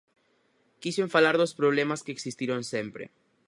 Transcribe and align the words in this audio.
Quixen 0.81 1.13
falar 1.15 1.35
dos 1.37 1.55
problemas 1.59 2.03
que 2.05 2.15
existiron 2.17 2.61
sempre. 2.73 3.03